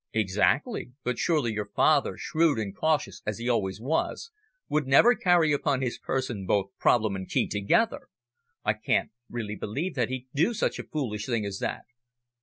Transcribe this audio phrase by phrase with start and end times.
[0.13, 0.93] "Exactly.
[1.03, 4.31] But surely your father, shrewd and cautious as he always was,
[4.67, 8.07] would never carry upon his person both problem and key together!
[8.65, 11.83] I can't really believe that he'd do such a foolish thing as that."